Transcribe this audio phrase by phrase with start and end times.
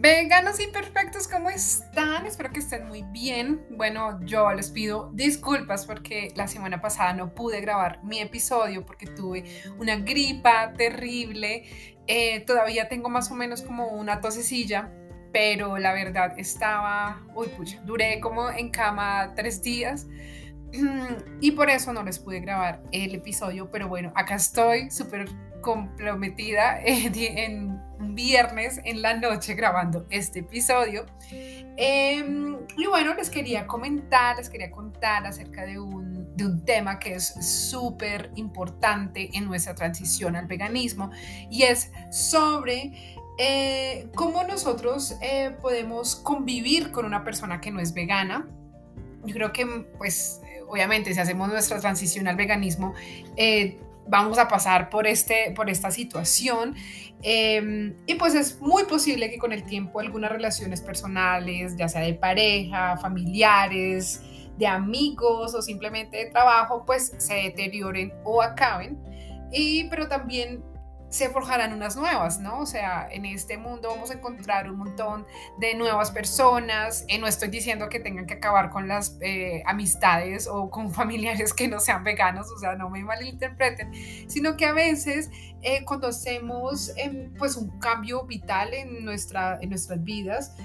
[0.00, 2.24] Veganos imperfectos, ¿cómo están?
[2.24, 3.66] Espero que estén muy bien.
[3.68, 9.08] Bueno, yo les pido disculpas porque la semana pasada no pude grabar mi episodio porque
[9.08, 9.42] tuve
[9.76, 11.64] una gripa terrible.
[12.06, 14.88] Eh, todavía tengo más o menos como una tosecilla,
[15.32, 20.06] pero la verdad estaba, uy, pucha, duré como en cama tres días.
[21.40, 25.28] Y por eso no les pude grabar el episodio, pero bueno, acá estoy súper
[25.68, 31.04] comprometida en un viernes en la noche grabando este episodio.
[31.76, 36.98] Em, y bueno, les quería comentar, les quería contar acerca de un, de un tema
[36.98, 41.10] que es súper importante en nuestra transición al veganismo
[41.50, 47.92] y es sobre eh, cómo nosotros eh, podemos convivir con una persona que no es
[47.92, 48.48] vegana.
[49.26, 49.66] Yo creo que,
[49.98, 52.94] pues, obviamente, si hacemos nuestra transición al veganismo,
[53.36, 56.74] eh, vamos a pasar por, este, por esta situación.
[57.22, 62.02] Em, y pues es muy posible que con el tiempo algunas relaciones personales, ya sea
[62.02, 64.22] de pareja, familiares,
[64.56, 68.98] de amigos o simplemente de trabajo, pues se deterioren o acaben.
[69.50, 70.62] Y, pero también
[71.10, 72.60] se forjarán unas nuevas, ¿no?
[72.60, 75.26] O sea, en este mundo vamos a encontrar un montón
[75.58, 77.04] de nuevas personas.
[77.08, 81.54] Eh, no estoy diciendo que tengan que acabar con las eh, amistades o con familiares
[81.54, 83.92] que no sean veganos, o sea, no me malinterpreten,
[84.28, 85.30] sino que a veces
[85.62, 90.56] eh, cuando hacemos em, pues un cambio vital en, nuestra, en nuestras vidas,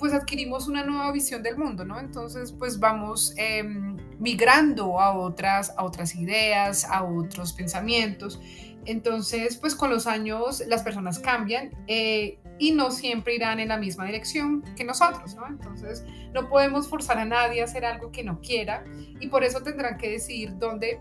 [0.00, 2.00] pues adquirimos una nueva visión del mundo, ¿no?
[2.00, 8.40] Entonces, pues vamos em, migrando a otras, a otras ideas, a otros pensamientos.
[8.86, 13.78] Entonces, pues con los años las personas cambian eh, y no siempre irán en la
[13.78, 15.46] misma dirección que nosotros, ¿no?
[15.46, 18.84] Entonces, no podemos forzar a nadie a hacer algo que no quiera
[19.20, 21.00] y por eso tendrán que decidir dónde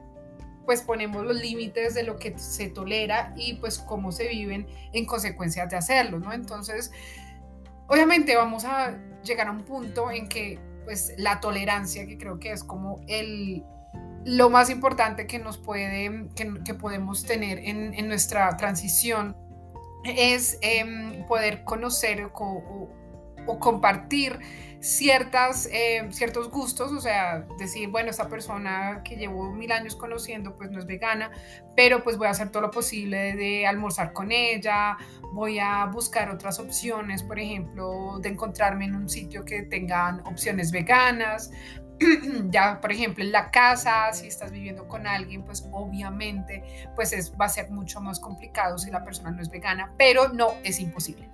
[0.66, 5.06] pues ponemos los límites de lo que se tolera y pues cómo se viven en
[5.06, 6.31] consecuencia de hacerlo, ¿no?
[6.31, 6.92] Entonces,
[7.88, 12.52] obviamente vamos a llegar a un punto en que pues la tolerancia, que creo que
[12.52, 13.64] es como el,
[14.26, 19.36] lo más importante que nos que, podemos tener en, nuestra transición
[20.06, 22.89] es em, poder conocer o,
[23.60, 24.39] compartir
[24.80, 30.56] ciertas, em, ciertos gustos, o sea, decir, bueno, esta persona que llevo mil años conociendo,
[30.56, 31.32] pues no es vegana,
[31.76, 34.98] pero pues voy a hacer todo lo posible de almorzar con ella,
[35.33, 40.72] voy a buscar otras opciones, por ejemplo, de encontrarme en un sitio que tengan opciones
[40.72, 41.52] veganas,
[42.49, 46.64] ya, por ejemplo, en la casa, si estás viviendo con alguien, pues obviamente
[46.95, 50.30] pues es, va a ser mucho más complicado si la persona no es vegana, pero
[50.30, 51.30] no es imposible.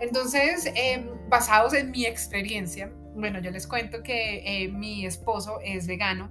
[0.00, 5.86] Entonces, em, basados en mi experiencia, bueno, yo les cuento que eh, mi esposo es
[5.86, 6.30] vegano,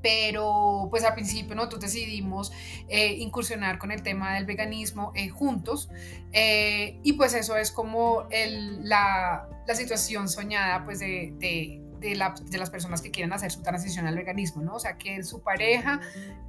[0.00, 2.52] pero pues al principio nosotros decidimos
[2.88, 5.90] eh, incursionar con el tema del veganismo eh, juntos
[6.32, 12.14] y pues eso es como el, la, la, situación soñada pues de, de de,
[12.58, 14.74] las personas que quieren hacer su transición al veganismo, ¿no?
[14.74, 16.00] O sea, que su pareja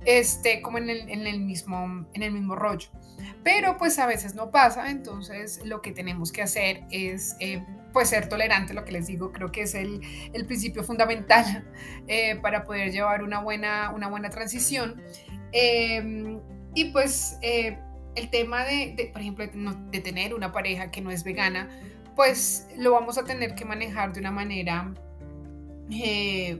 [0.05, 2.89] esté como en el, mismo, en el mismo rollo.
[3.43, 7.35] Pero pues a veces no pasa, entonces lo que tenemos que hacer es...
[7.39, 10.01] Eh, pues ser tolerante, lo que les digo, creo que es el,
[10.33, 11.63] el principio fundamental
[12.07, 14.99] eh, para poder llevar una buena, una buena transición.
[15.51, 16.39] Em,
[16.73, 17.77] y pues eh,
[18.15, 19.45] el tema de por ejemplo,
[19.91, 21.69] de, tener una pareja que no es vegana,
[22.15, 24.93] pues lo vamos a tener que manejar de una manera
[25.91, 26.59] eh,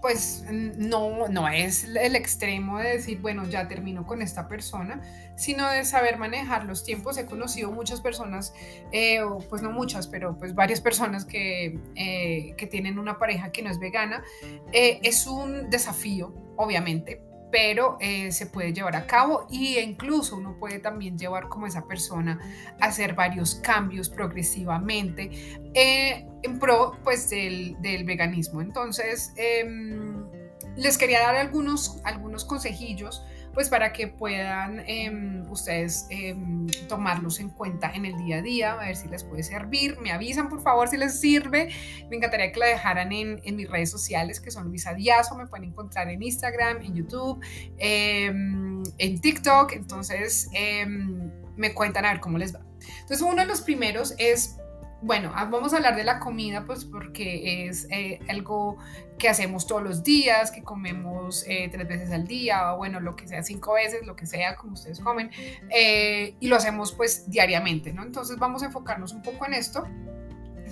[0.00, 5.02] pues no, no es el extremo de decir, bueno, ya termino con esta persona,
[5.36, 7.18] sino de saber manejar los tiempos.
[7.18, 8.54] He conocido muchas personas,
[8.92, 13.52] eh, o pues no muchas, pero pues varias personas que, eh, que tienen una pareja
[13.52, 14.24] que no es vegana.
[14.72, 17.20] es un desafío, obviamente,
[17.50, 21.86] pero eh, se puede llevar a cabo e incluso uno puede también llevar como esa
[21.86, 22.38] persona
[22.80, 25.30] a hacer varios cambios progresivamente
[25.74, 28.60] eh, en pro pues del, del veganismo.
[28.60, 30.24] Entonces, em,
[30.76, 33.24] les quería dar algunos, algunos consejillos
[33.60, 38.72] pues para que puedan em, ustedes em, tomarlos en cuenta en el día a día,
[38.72, 39.98] a ver si les puede servir.
[40.00, 41.68] Me avisan por favor si les sirve.
[42.08, 45.46] Me encantaría que la dejaran en, en mis redes sociales que son Luisa Diazo, me
[45.46, 47.38] pueden encontrar en Instagram, en YouTube,
[47.76, 50.48] em, en TikTok, entonces
[51.56, 52.60] me cuentan a ver cómo les va.
[53.00, 54.56] Entonces uno de los primeros es
[55.02, 58.76] bueno, ah, vamos a hablar de la comida, pues porque es eh, algo
[59.18, 63.16] que hacemos todos los días, que comemos eh, tres veces al día, o bueno, lo
[63.16, 65.30] que sea, cinco veces, lo que sea, como ustedes comen,
[65.70, 68.02] eh, y lo hacemos pues diariamente, ¿no?
[68.02, 69.86] Entonces vamos a enfocarnos un poco en esto.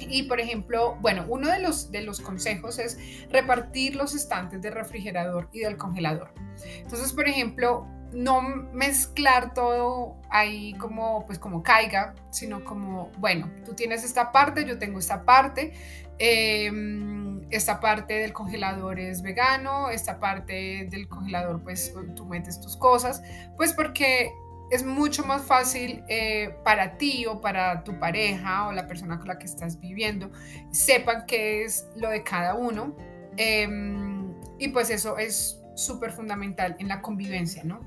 [0.00, 2.98] Y por ejemplo, bueno, uno de los, de los consejos es
[3.30, 6.32] repartir los estantes del refrigerador y del congelador.
[6.76, 8.40] Entonces, por ejemplo, no
[8.72, 14.78] mezclar todo ahí como pues como caiga, sino como, bueno, tú tienes esta parte, yo
[14.78, 15.72] tengo esta parte,
[16.18, 22.76] em, esta parte del congelador es vegano, esta parte del congelador pues tú metes tus
[22.76, 23.22] cosas,
[23.56, 24.30] pues porque
[24.70, 29.28] es mucho más fácil eh, para ti o para tu pareja o la persona con
[29.28, 30.30] la que estás viviendo,
[30.70, 32.94] sepan qué es lo de cada uno.
[33.36, 37.80] Em, y pues eso es súper fundamental en la convivencia, ¿no?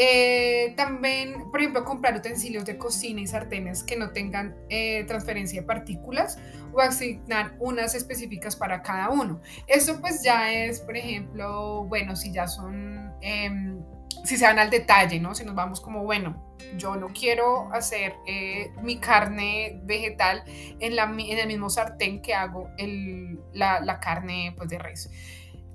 [0.00, 5.60] Eh, también, por ejemplo, comprar utensilios de cocina y sartenes que no tengan eh, transferencia
[5.60, 6.38] de partículas
[6.72, 9.40] o asignar unas específicas para cada uno.
[9.66, 13.82] Eso pues ya es, por ejemplo, bueno, si ya son, em,
[14.24, 15.34] si se van al detalle, ¿no?
[15.34, 20.44] Si nos vamos como, bueno, yo no quiero hacer eh, mi carne vegetal
[20.78, 25.10] en, la, en, el mismo sartén que hago el, la, la, carne pues, de res.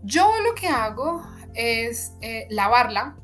[0.02, 2.14] Yo lo que hago es
[2.50, 3.16] lavarla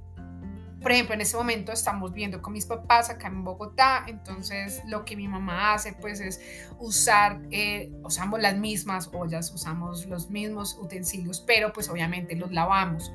[0.81, 5.03] por ejemplo, en ese momento estamos viendo con mis papás acá en Bogotá, entonces lo
[5.03, 6.39] que mi mamá hace pues es
[6.79, 13.11] usar, eh, usamos las mismas ollas, usamos los mismos utensilios, pero pues obviamente los lavamos.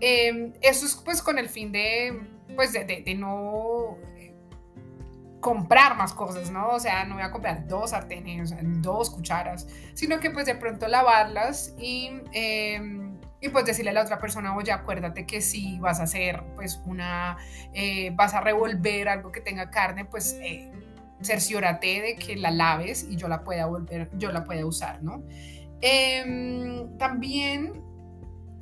[0.00, 2.20] Em, eso es pues con el fin de,
[2.56, 4.34] pues de, no eh,
[5.40, 6.70] comprar más cosas, ¿no?
[6.70, 8.52] O sea, no voy a comprar dos sartenes,
[8.82, 12.10] dos cucharas, sino que pues de pronto lavarlas y...
[12.32, 12.97] Eh,
[13.40, 16.80] y pues decirle a la otra persona, oye, acuérdate que si vas a hacer pues
[16.86, 17.36] una,
[17.72, 20.72] eh, vas a revolver algo que tenga carne, pues eh,
[21.22, 25.22] cerciórate de que la laves y yo la pueda volver, yo la pueda usar, ¿no?
[25.80, 27.80] Em, también,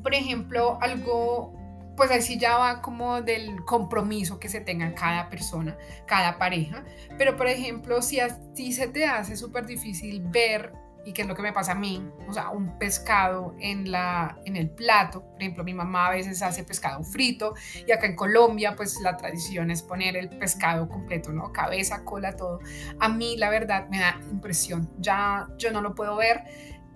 [0.03, 1.55] por ejemplo, algo,
[1.97, 6.85] pues así ya va como del compromiso que se tenga cada persona, cada pareja,
[7.17, 10.75] pero por ejemplo, si a ti se te hace súper difícil ver
[11.07, 14.37] y qué es lo que me pasa a mí, o sea, un pescado en, la,
[14.45, 17.55] en el plato, por ejemplo, mi mamá a veces hace pescado frito
[17.87, 21.53] y acá en Colombia pues la tradición es poner el pescado completo, ¿no?
[21.53, 22.59] Cabeza, cola, todo.
[22.99, 26.43] A mí la verdad me da impresión, ya yo no lo puedo ver.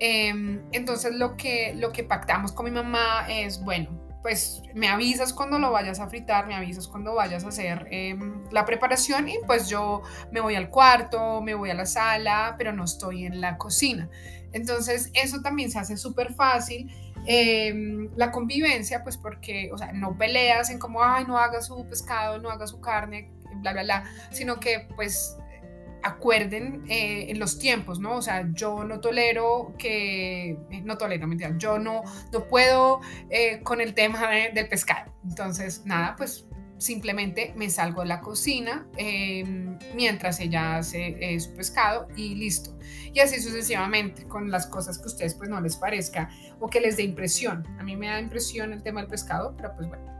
[0.00, 5.32] Em, entonces lo que, lo que pactamos con mi mamá es, bueno, pues me avisas
[5.32, 9.38] cuando lo vayas a fritar, me avisas cuando vayas a hacer em, la preparación y
[9.46, 13.40] pues yo me voy al cuarto, me voy a la sala, pero no estoy en
[13.40, 14.08] la cocina.
[14.52, 16.92] Entonces eso también se hace súper fácil.
[17.26, 21.86] Em, la convivencia, pues porque, o sea, no peleas en como, ay, no haga su
[21.86, 25.36] pescado, no haga su carne, bla, bla, bla, sino que pues
[26.02, 28.16] acuerden eh, en los tiempos, ¿no?
[28.16, 32.02] O sea, yo no tolero que, eh, no tolero, mentira, yo no,
[32.32, 35.12] no puedo eh, con el tema del pescado.
[35.24, 36.46] Entonces, nada, pues
[36.78, 42.76] simplemente me salgo de la cocina em, mientras ella hace su pescado y listo.
[43.12, 46.80] Y así sucesivamente con las cosas que a ustedes pues no les parezca o que
[46.80, 47.66] les dé impresión.
[47.78, 50.19] A mí me da impresión el tema del pescado, pero pues bueno.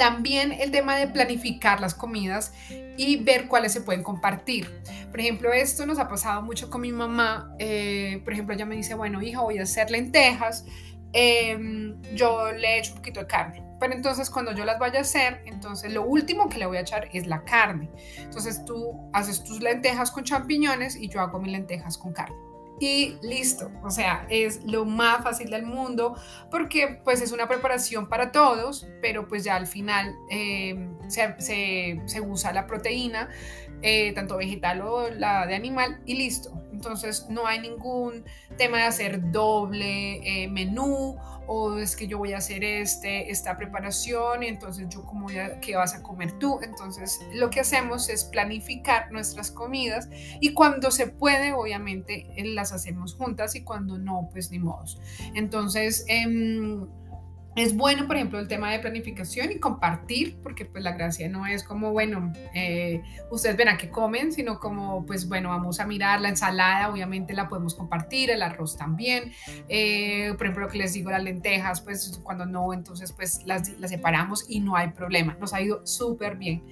[0.00, 2.54] También el tema de planificar las comidas
[2.96, 4.80] y ver cuáles se pueden compartir.
[5.10, 7.54] Por ejemplo, esto nos ha pasado mucho con mi mamá.
[7.58, 10.64] Eh, por ejemplo, ella me dice, bueno, hija, voy a hacer lentejas.
[11.12, 13.62] Em, yo le echo un poquito de carne.
[13.78, 16.80] Pero entonces cuando yo las vaya a hacer, entonces lo último que le voy a
[16.80, 17.90] echar es la carne.
[18.16, 22.49] Entonces tú haces tus lentejas con champiñones y yo hago mis lentejas con carne
[22.80, 23.70] y listo.
[23.84, 26.16] O sea, es lo más fácil del mundo
[26.50, 32.52] porque pues es una preparación para todos, pero pues ya al final eh, se, usa
[32.52, 33.28] la proteína,
[33.82, 36.52] eh, tanto vegetal o la de animal, y listo.
[36.72, 38.24] Entonces no hay ningún
[38.56, 43.56] tema de hacer doble eh, menú o es que yo voy a hacer este, esta
[43.56, 45.26] preparación y entonces yo como
[45.60, 46.60] qué vas a comer tú.
[46.62, 50.08] Entonces lo que hacemos es planificar nuestras comidas
[50.40, 55.00] y cuando se puede obviamente las hacemos juntas y cuando no pues ni modos.
[55.34, 56.04] Entonces...
[56.08, 56.86] Eh,
[57.56, 61.46] es bueno, por ejemplo, el tema de planificación y compartir, porque pues la gracia no
[61.46, 66.20] es como, bueno, eh, ustedes verán qué comen, sino como, pues bueno, vamos a mirar
[66.20, 69.32] la ensalada, obviamente la podemos compartir, el arroz también,
[69.68, 73.68] eh, por ejemplo, lo que les digo, las lentejas, pues cuando no, entonces pues las,
[73.80, 76.62] las separamos y no hay problema, nos ha ido súper bien.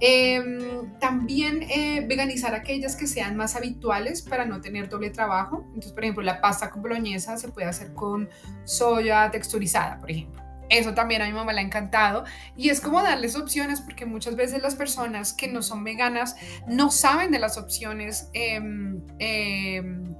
[0.00, 5.62] Em, también eh, veganizar aquellas que sean más habituales para no tener doble trabajo.
[5.68, 8.28] Entonces, por ejemplo, la pasta con boloñesa se puede hacer con
[8.64, 10.42] soya texturizada, por ejemplo.
[10.68, 12.24] Eso también a mi mamá le ha encantado
[12.56, 16.34] y es como darles opciones porque muchas veces las personas que no son veganas
[16.66, 19.00] no saben de las opciones em,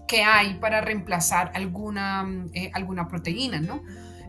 [0.06, 3.83] que hay para reemplazar alguna, eh, alguna proteína, ¿no?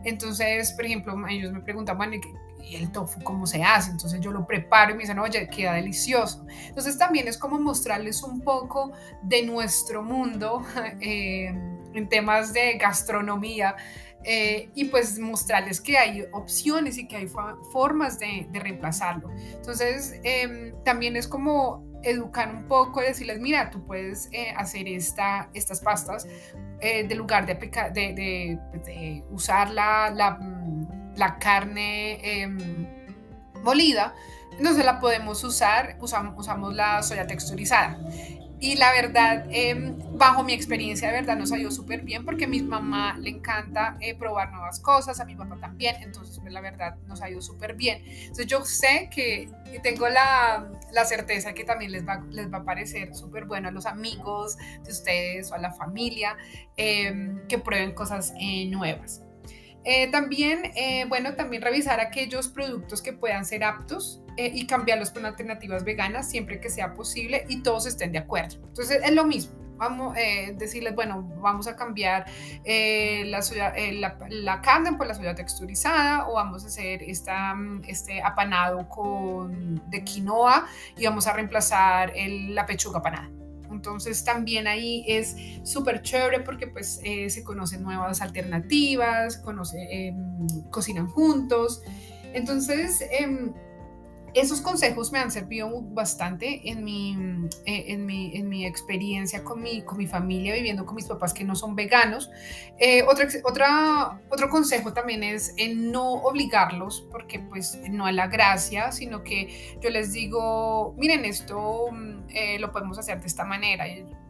[0.04, 2.16] Entonces, por ejemplo, ellos me preguntan, bueno,
[2.68, 3.90] ¿y el tofu cómo se hace?
[3.90, 6.46] Entonces yo lo preparo y me dicen, oye, queda delicioso.
[6.68, 10.62] Entonces también es como mostrarles un poco de nuestro mundo
[11.00, 11.46] eh,
[11.94, 13.74] en temas de gastronomía
[14.24, 17.28] eh, y pues mostrarles que hay opciones y que hay
[17.72, 19.30] formas de, reemplazarlo.
[19.54, 25.48] Entonces, em, también es como educar un poco, decirles, mira, tú puedes eh, hacer esta,
[25.54, 26.26] estas pastas
[26.80, 30.38] eh, de lugar de, de, de usar la, la,
[31.18, 32.86] la carne em,
[33.62, 34.14] molida,
[34.52, 37.98] entonces la podemos usar, usamos, usamos la soya texturizada.
[38.60, 42.48] Y la verdad, em, bajo mi experiencia, de verdad nos ido súper bien porque a
[42.48, 46.60] mi mamá le encanta eh, probar nuevas cosas, a mi papá también, entonces pues, la
[46.60, 48.02] verdad nos ha ido súper bien.
[48.04, 49.48] Entonces yo sé que
[49.84, 53.70] tengo la, la certeza que también les va, les va a parecer súper bueno a
[53.70, 56.36] los amigos de ustedes o a la familia
[56.76, 59.22] em, que prueben cosas eh, nuevas.
[59.84, 65.10] Eh, también, eh, bueno, también revisar aquellos productos que puedan ser aptos eh, y cambiarlos
[65.10, 68.56] por alternativas veganas siempre que sea posible y todos estén de acuerdo.
[68.66, 69.56] Entonces, es lo mismo.
[69.78, 72.26] Vamos a decirles, bueno, vamos a cambiar
[72.64, 73.40] la,
[73.92, 77.54] la, la, carne por la soya texturizada o vamos a hacer esta,
[77.86, 80.66] este apanado con, de quinoa
[80.96, 83.37] y vamos a reemplazar la pechuga apanada.
[83.70, 89.42] Entonces también ahí es súper chévere porque pues eh, se conocen nuevas alternativas,
[89.74, 91.82] em, cocinan juntos.
[92.32, 93.52] Entonces em,
[94.34, 97.16] esos consejos me han servido bastante en mi,
[97.66, 101.32] eh, en mi, en mi experiencia con mi, con mi familia, viviendo con mis papás
[101.32, 102.30] que no son veganos.
[102.78, 103.02] Eh,
[103.44, 109.78] otra, otro consejo también es no obligarlos, porque pues no es la gracia, sino que
[109.80, 113.86] yo les digo, miren, esto mm, eh, lo podemos hacer de esta manera.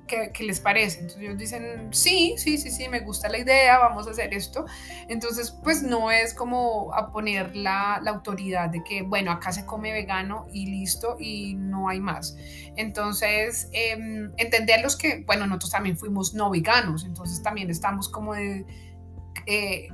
[0.09, 1.01] ¿Qué, les parece?
[1.01, 4.67] Entonces ellos dicen, sí, sí, sí, sí, me gusta la idea, vamos a hacer esto.
[5.09, 9.93] Entonces, pues no es como a poner la, autoridad de que, bueno, acá se come
[9.93, 12.37] vegano y listo y no hay más.
[12.77, 18.35] Entonces, eh, entenderlos que, bueno, nosotros también fuimos no veganos, entonces también estamos como.
[18.35, 19.89] Eh,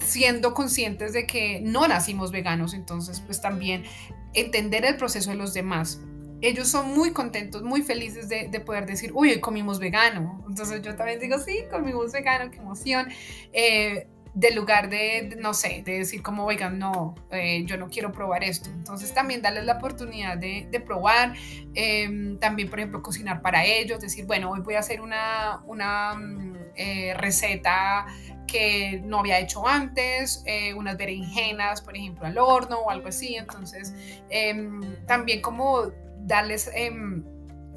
[0.00, 3.84] siendo conscientes de que no nacimos veganos, entonces pues también
[4.32, 6.00] entender el proceso de los demás,
[6.42, 10.44] ellos son muy contentos, muy felices de, poder decir, uy, hoy comimos vegano.
[10.48, 13.08] Entonces yo también digo, sí, comimos vegano, qué emoción.
[13.52, 18.12] Eh, del lugar de, no sé, de decir como, oigan, no, eh, yo no quiero
[18.12, 18.70] probar esto.
[18.70, 21.34] Entonces también darles la oportunidad de, probar,
[21.74, 26.14] em, también por ejemplo cocinar para ellos, decir, bueno, hoy voy a hacer una, una
[26.14, 28.06] mm, eh, receta
[28.46, 30.44] que no había hecho antes,
[30.76, 33.36] unas berenjenas, por ejemplo, al horno o algo así.
[33.36, 33.94] Entonces,
[34.28, 35.92] em, también como
[36.30, 37.24] darles em,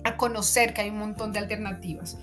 [0.04, 2.18] a conocer que hay un montón de alternativas.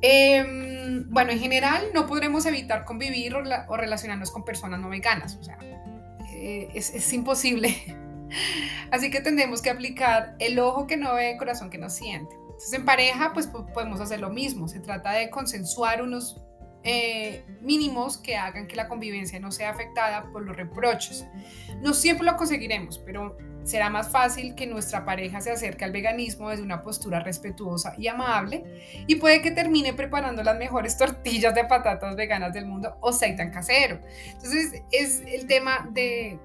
[0.00, 5.44] Em, bueno, en general no podremos evitar convivir o, relacionarnos con personas no veganas, o
[5.44, 5.58] sea,
[6.34, 7.76] eh, es, imposible.
[8.90, 12.34] Así que tendremos que aplicar el ojo que no ve, el corazón que no siente.
[12.34, 16.40] Entonces en pareja pues podemos hacer lo mismo, se trata de consensuar unos
[16.84, 21.26] eh, mínimos que hagan que la convivencia no sea afectada por los reproches.
[21.80, 26.50] No siempre lo conseguiremos, pero será más fácil que nuestra pareja se acerque al veganismo
[26.50, 28.64] desde una postura respetuosa y amable
[29.06, 33.50] y puede que termine preparando las mejores tortillas de patatas veganas del mundo o seitan
[33.50, 34.00] casero.
[34.26, 36.38] Entonces es el tema de,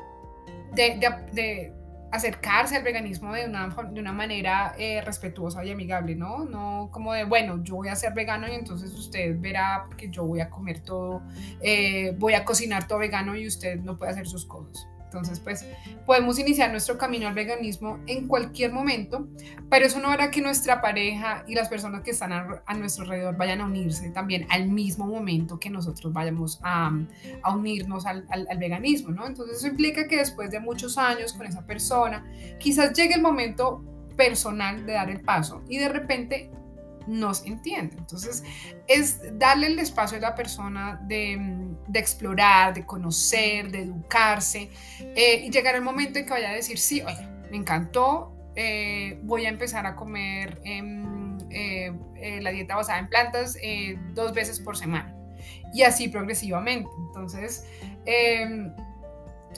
[0.76, 1.74] de,
[2.12, 6.46] acercarse al veganismo de una, de una manera eh, respetuosa y amigable, ¿no?
[6.46, 10.26] No como de, bueno, yo voy a ser vegano y entonces usted verá porque yo
[10.26, 11.22] voy a comer todo,
[11.62, 14.88] eh, voy a cocinar todo vegano y usted no puede hacer sus cosas.
[15.08, 15.66] Entonces, pues
[16.06, 19.26] podemos iniciar nuestro camino al veganismo en cualquier momento,
[19.70, 23.38] pero eso no hará que nuestra pareja y las personas que están a, nuestro alrededor
[23.38, 26.92] vayan a unirse también al mismo momento que nosotros vayamos a,
[27.56, 29.26] unirnos al, al, veganismo, ¿no?
[29.26, 32.26] Entonces eso implica que después de muchos años con esa persona,
[32.60, 33.82] quizás llegue el momento
[34.18, 36.52] personal de dar el paso y de repente
[37.08, 37.96] nos entiende.
[37.98, 38.44] Entonces,
[38.88, 41.40] es darle el espacio a la persona de,
[41.94, 46.78] explorar, de conocer, de educarse eh, y llegar el momento en que vaya a decir,
[46.78, 51.92] sí, oye, me encantó, eh, voy a empezar a comer em, eh,
[52.42, 53.58] la dieta basada en plantas
[54.14, 55.16] dos veces por semana
[55.74, 56.90] y así progresivamente.
[57.08, 57.66] Entonces,
[58.06, 58.74] em,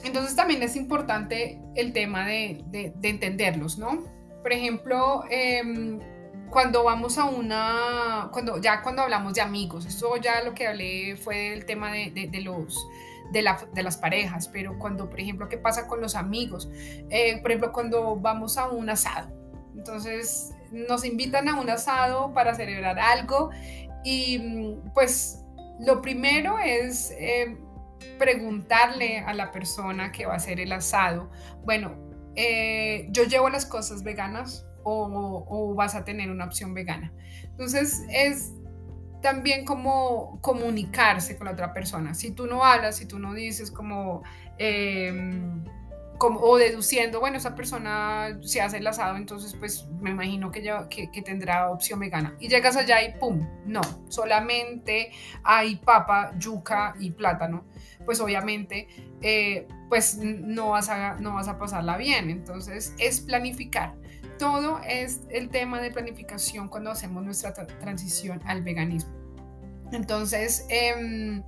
[0.04, 4.04] entonces también es importante el tema de, de, de entenderlos, ¿no?
[4.42, 6.00] Por ejemplo, em,
[6.50, 11.16] cuando vamos a una, cuando ya cuando hablamos de amigos, esto ya lo que hablé
[11.16, 12.76] fue el tema de, de, los,
[13.32, 16.68] de, la, de, las parejas, pero cuando, por ejemplo, ¿qué pasa con los amigos?
[17.08, 19.30] Eh, por ejemplo, cuando vamos a un asado,
[19.76, 23.50] entonces nos invitan a un asado para celebrar algo
[24.04, 25.44] y pues
[25.80, 27.56] lo primero es eh,
[28.18, 31.30] preguntarle a la persona que va a hacer el asado,
[31.64, 31.96] bueno,
[32.36, 37.12] eh, yo llevo las cosas veganas, o, vas a tener una opción vegana.
[37.44, 38.52] Entonces es
[39.22, 42.14] también como comunicarse con la otra persona.
[42.14, 44.22] Si tú no hablas, si tú no dices como...
[44.58, 45.64] Em,
[46.22, 51.22] o deduciendo, bueno, esa persona se hace el asado, entonces pues me imagino que, que,
[51.22, 52.36] tendrá opción vegana.
[52.38, 53.46] Y llegas allá y ¡pum!
[53.64, 57.64] No, solamente hay papa, yuca y plátano.
[58.04, 58.88] Pues obviamente,
[59.22, 62.28] eh, pues no vas, a, no vas a pasarla bien.
[62.28, 63.94] Entonces es planificar.
[64.40, 69.12] Todo es el tema de planificación cuando hacemos nuestra transición al veganismo.
[69.92, 71.42] Entonces, eh,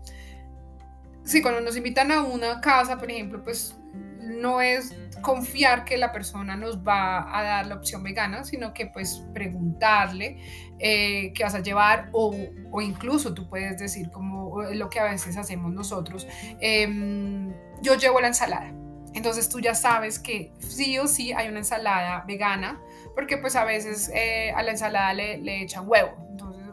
[1.25, 3.75] sí, cuando nos invitan a una casa, por ejemplo, pues
[4.21, 8.87] no es confiar que la persona nos va a dar la opción vegana, sino que
[8.87, 10.39] pues preguntarle
[10.79, 12.35] eh, qué vas a llevar o,
[12.83, 16.27] incluso tú puedes decir como lo que a veces hacemos nosotros,
[16.61, 18.82] em, yo llevo la ensalada.
[19.15, 22.81] Entonces tú ya sabes que sí o sí hay una ensalada vegana,
[23.15, 26.23] porque pues a veces eh, a la ensalada le, le echan huevo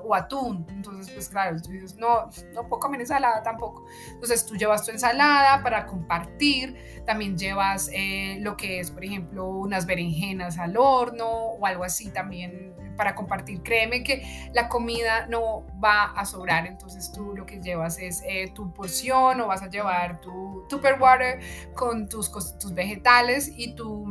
[0.10, 0.66] o atún.
[0.70, 3.86] Entonces, pues claro, tú dices, no, no puedo comer ensalada tampoco.
[4.12, 9.48] Entonces, tú llevas tu ensalada para compartir, también llevas eh, lo que es, por ejemplo,
[9.48, 13.64] unas berenjenas al horno o algo así también para compartir.
[13.64, 18.52] Créeme que la comida no va a sobrar, entonces tú lo que llevas es eh,
[18.54, 21.40] tu porción o vas a llevar tu Tupperware
[21.74, 22.30] con tus,
[22.60, 24.06] tus vegetales y tu,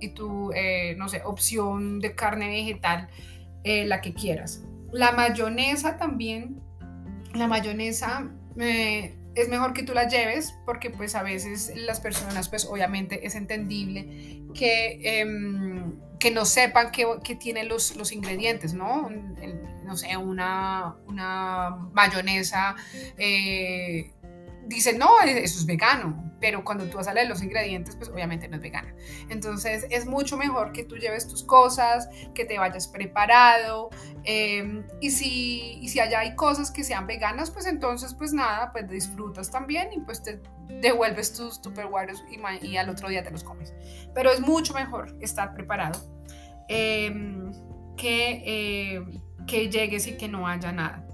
[0.00, 3.08] y tu eh, no sé, opción de carne vegetal,
[3.62, 4.62] la que quieras.
[4.90, 6.62] La mayonesa también,
[7.34, 12.48] la mayonesa eh, es mejor que tú la lleves porque pues a veces las personas
[12.48, 19.10] pues obviamente es entendible que, em, que no sepan qué, tienen los, los ingredientes, ¿no?
[19.84, 22.76] no sé, una, una mayonesa
[23.18, 24.12] eh,
[24.66, 28.48] dice, no, eso es vegano, pero cuando tú vas a leer los ingredientes, pues obviamente
[28.48, 28.94] no es vegana.
[29.28, 33.90] Entonces es mucho mejor que tú lleves tus cosas, que te vayas preparado,
[34.24, 38.72] em, y, si, y si allá hay cosas que sean veganas, pues entonces pues nada,
[38.72, 40.40] pues disfrutas también y pues te
[40.80, 43.74] devuelves tus tupperwares y, y al otro día te los comes.
[44.14, 46.00] Pero es mucho mejor estar preparado
[46.68, 47.52] em,
[47.96, 51.04] que, em, que llegues y que no haya nada.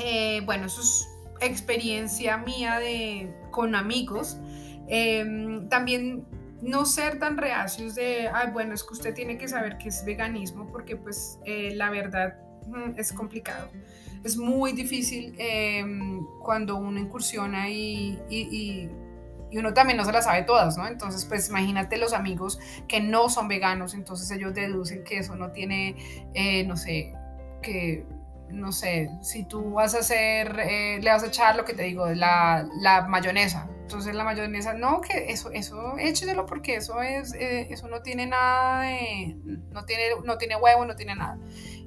[0.00, 1.07] Eh, bueno, eso es
[1.40, 4.38] experiencia mía de, con amigos,
[4.88, 6.26] em, también
[6.62, 10.04] no ser tan reacios de, ay, bueno, es que usted tiene que saber que es
[10.04, 13.68] veganismo, porque pues eh, la verdad mm, es complicado.
[14.24, 18.88] Es muy difícil em, cuando uno incursiona y, y,
[19.50, 20.86] uno también no se la sabe todas, ¿no?
[20.86, 25.52] Entonces, pues imagínate los amigos que no son veganos, entonces ellos deducen que eso no
[25.52, 25.96] tiene,
[26.34, 27.14] eh, no sé,
[27.62, 28.04] que
[28.50, 31.82] no sé, si tú vas a hacer, eh, le vas a echar lo que te
[31.82, 33.68] digo, la, la mayonesa.
[33.88, 35.94] Entonces la mayonesa, no, que eso, eso,
[36.46, 39.34] porque eso es, eh, eso no tiene nada de,
[39.70, 41.38] no tiene, no tiene huevo, no tiene nada.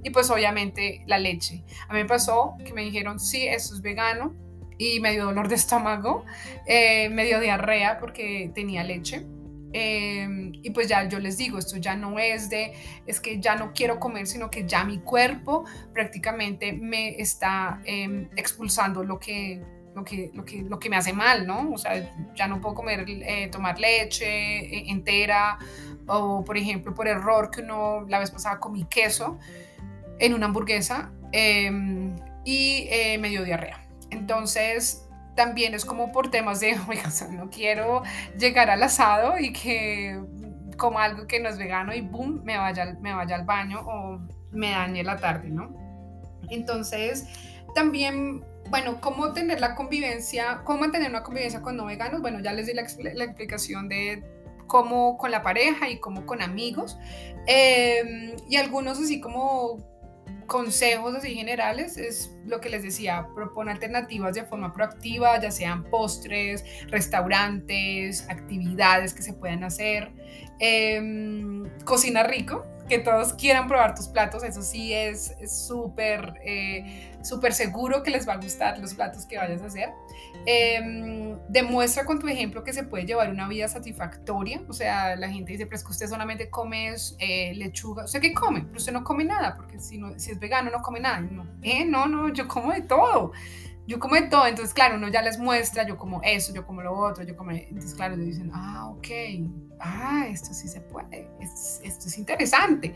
[0.03, 1.63] Y pues obviamente la leche.
[1.87, 4.33] A mí me pasó que me dijeron, sí, eso es vegano
[4.79, 6.25] y me dio dolor de estómago,
[6.65, 9.27] eh, me dio diarrea porque tenía leche.
[9.73, 12.73] Em, y pues ya yo les digo, esto ya no es de,
[13.05, 18.29] es que ya no quiero comer, sino que ya mi cuerpo prácticamente me está em,
[18.35, 19.61] expulsando lo que,
[19.95, 21.71] lo, que, lo, que, lo que me hace mal, ¿no?
[21.71, 25.57] O sea, ya no puedo comer, eh, tomar leche eh, entera,
[26.07, 29.39] o por ejemplo, por error que uno la vez pasada comí queso
[30.19, 33.87] en una hamburguesa em, y eh, me dio diarrea.
[34.09, 35.07] Entonces,
[35.41, 36.75] también es como por temas de,
[37.31, 38.03] no quiero
[38.37, 40.21] llegar al asado y que
[40.77, 44.19] coma algo que no es vegano y boom, me vaya, me vaya al baño o
[44.51, 45.75] me dañe la tarde, ¿no?
[46.51, 47.25] Entonces,
[47.73, 52.21] también, bueno, ¿cómo tener la convivencia, cómo mantener una convivencia con no veganos?
[52.21, 54.23] Bueno, ya les di la, explicación de
[54.67, 56.99] cómo con la pareja y cómo con amigos.
[57.47, 59.79] Em, y algunos así como
[60.51, 65.85] consejos así generales es lo que les decía, propone alternativas de forma proactiva, ya sean
[65.85, 70.11] postres, restaurantes, actividades que se puedan hacer,
[70.59, 71.01] eh,
[71.85, 78.03] cocina rico, que todos quieran probar tus platos, eso sí es súper eh, súper seguro
[78.03, 79.93] que les va a gustar los platos que vayas a hacer.
[80.45, 85.29] Em, demuestra con tu ejemplo que se puede llevar una vida satisfactoria, o sea, la
[85.29, 88.63] gente dice, pero es que usted solamente come eh, lechuga, sea, ¿qué come?
[88.63, 91.21] Pero usted no come nada, porque si, no, si es vegano no come nada.
[91.21, 93.31] No, eh, no, no, yo como de todo
[93.87, 96.81] yo como de todo, entonces claro, uno ya les muestra, yo como eso, yo como
[96.81, 99.07] lo otro, yo como, entonces claro, ellos dicen, ah, ok,
[99.79, 102.93] ah, esto sí se puede, esto, es interesante.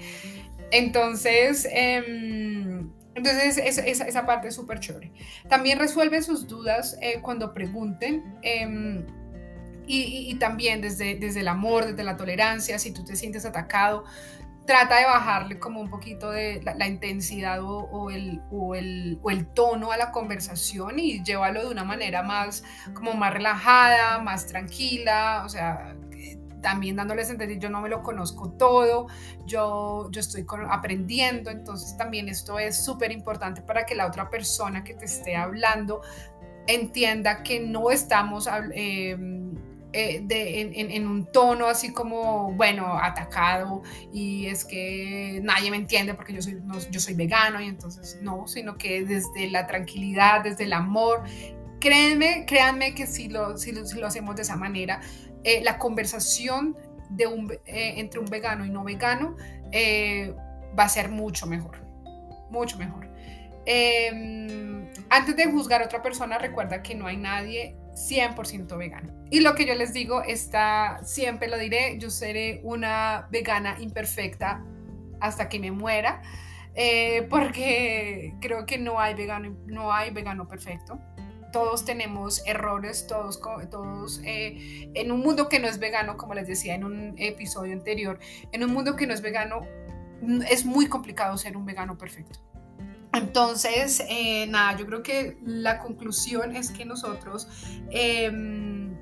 [0.72, 5.12] Entonces, em, entonces esa, esa, parte es súper chévere.
[5.48, 8.24] También resuelve sus dudas eh, cuando pregunten.
[8.42, 9.06] Em,
[9.88, 14.04] y, y, también desde, desde el amor, desde la tolerancia, si tú te sientes atacado,
[14.66, 19.48] trata de bajarle como un poquito de la, intensidad o, el, o, el, o, el,
[19.48, 25.44] tono a la conversación y llévalo de una manera más, como más relajada, más tranquila,
[25.46, 25.96] o sea,
[26.62, 29.08] también dándoles a entender, yo no me lo conozco todo,
[29.46, 34.84] yo, yo estoy aprendiendo, entonces también esto es súper importante para que la otra persona
[34.84, 36.02] que te esté hablando
[36.68, 38.50] entienda que no estamos...
[38.74, 39.16] Eh,
[39.98, 43.82] eh, en, un tono así como, bueno, atacado
[44.12, 48.46] y es que nadie me entiende porque yo soy, yo soy vegano y entonces no,
[48.46, 51.24] sino que desde la tranquilidad, desde el amor,
[51.80, 55.00] créanme, créanme que si lo, si lo, hacemos de esa manera,
[55.46, 56.76] eh, la conversación
[57.10, 59.38] de un, eh, entre un vegano y no vegano
[60.78, 61.82] va a ser mucho mejor,
[62.50, 63.10] mucho mejor.
[63.66, 69.14] Em, antes de juzgar a otra persona, recuerda que no hay nadie 100% vegano.
[69.32, 74.64] Y lo que yo les digo está, siempre lo diré, yo seré una vegana imperfecta
[75.20, 76.22] hasta que me muera,
[76.76, 81.00] eh, porque creo que no hay vegano, no hay vegano perfecto.
[81.52, 83.40] Todos tenemos errores, todos,
[83.72, 87.74] todos eh, en un mundo que no es vegano, como les decía en un episodio
[87.74, 88.20] anterior,
[88.52, 89.62] en un mundo que no es vegano,
[90.50, 92.40] es muy complicado ser un vegano perfecto.
[93.16, 97.48] Entonces, eh, nada, yo creo que la conclusión es que nosotros
[97.90, 98.96] em,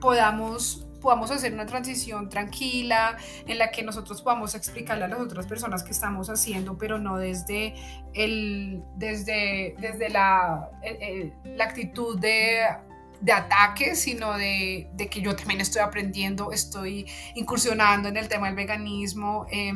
[0.00, 5.46] podamos, podamos hacer una transición tranquila en la que nosotros podamos explicarle a las otras
[5.46, 7.74] personas que estamos haciendo, pero no desde,
[8.14, 10.70] el, desde, desde la,
[11.44, 12.62] la actitud de
[13.18, 18.48] de ataque, sino de, de, que yo también estoy aprendiendo, estoy incursionando en el tema
[18.48, 19.46] del veganismo.
[19.50, 19.72] Eh,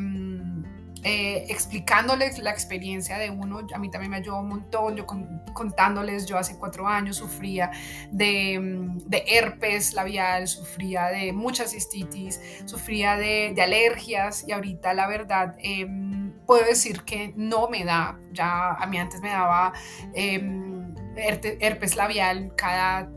[1.02, 5.06] eh, explicándoles la experiencia de uno, a mí también me ayudó un montón, yo
[5.54, 7.70] contándoles, yo hace cuatro años sufría
[8.10, 14.92] de, mm, de, herpes labial, sufría de mucha cistitis, sufría de, de alergias y ahorita
[14.92, 19.72] la verdad em, puedo decir que no me da, ya a mí antes me daba
[20.12, 23.10] em, herpes labial cada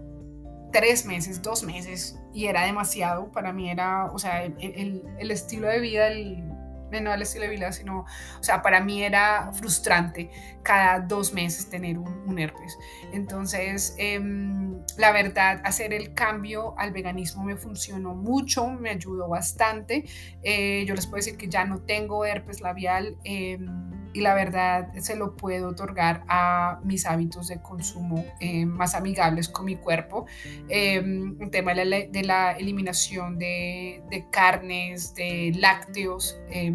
[0.72, 5.68] tres meses, dos meses y era demasiado, para mí era, o sea, el, el estilo
[5.68, 6.53] de vida, el
[7.02, 10.30] no el estilo de vida, sino, o sea, para mí era frustrante
[10.64, 12.78] cada dos meses tener un, herpes.
[13.12, 20.06] Entonces, em, la verdad, hacer el cambio al veganismo me funcionó mucho, me ayudó bastante.
[20.42, 23.18] Eh, yo les puedo decir que ya no tengo herpes labial.
[23.24, 28.96] Em, y la verdad se lo puedo otorgar a mis hábitos de consumo eh, más
[28.96, 30.26] amigables con mi cuerpo.
[30.70, 36.40] Eh, el tema de la, eliminación de, carnes, de lácteos.
[36.50, 36.74] Eh,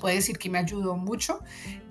[0.00, 1.40] puede decir que me ayudó mucho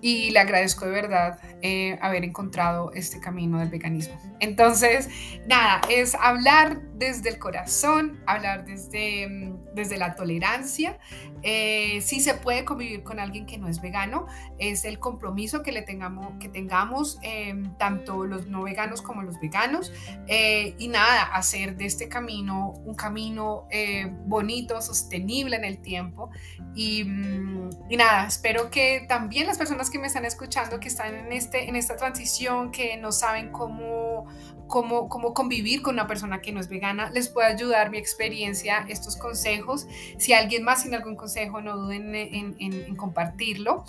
[0.02, 4.16] y le agradezco de verdad eh, haber encontrado este camino del veganismo.
[4.40, 5.10] Entonces,
[5.48, 11.00] nada, es hablar desde el corazón, hablar desde, mm, desde la tolerancia.
[11.42, 14.28] Eh, si se puede convivir con alguien que no es vegano,
[14.60, 19.40] es el compromiso que, le tengamos, que tengamos em, tanto los no veganos como los
[19.40, 19.92] veganos.
[20.28, 23.68] Eh, y nada, hacer de este camino un camino
[24.26, 26.30] bonito, sostenible en el tiempo.
[26.76, 31.34] Mm, y nada, espero que también las personas que me están escuchando, que están en,
[31.34, 34.26] este, en esta transición, que no saben cómo,
[34.68, 38.86] cómo, cómo convivir con una persona que no es vegana, les puede ayudar mi experiencia,
[38.88, 39.88] estos consejos.
[40.18, 43.86] Si alguien más tiene algún consejo, no duden en, compartirlo.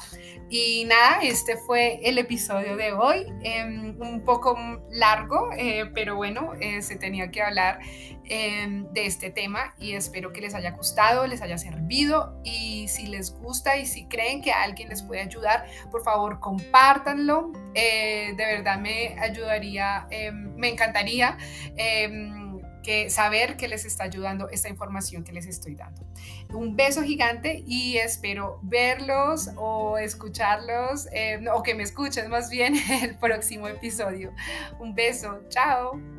[0.49, 4.57] Y nada, este fue el episodio de hoy, em, un poco
[4.91, 7.81] largo, eh, pero bueno, eh, se tenía que hablar
[8.29, 13.07] em, de este tema y espero que les haya gustado, les haya servido y si
[13.07, 17.53] les gusta y si creen que alguien les puede ayudar, por favor compártanlo.
[17.75, 21.37] Eh, de verdad me ayudaría, em, me encantaría
[21.77, 22.49] em,
[22.83, 26.07] que saber que les está ayudando esta información que les estoy dando.
[26.55, 32.75] Un beso gigante y espero verlos o escucharlos em, o que me escuchen más bien
[33.03, 34.33] el próximo episodio.
[34.79, 36.18] Un beso, chao.